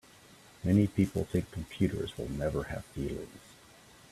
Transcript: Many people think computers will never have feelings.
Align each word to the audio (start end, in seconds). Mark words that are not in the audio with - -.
Many 0.63 0.87
people 0.87 1.25
think 1.25 1.51
computers 1.51 2.17
will 2.17 2.27
never 2.27 2.63
have 2.63 2.85
feelings. 2.85 3.37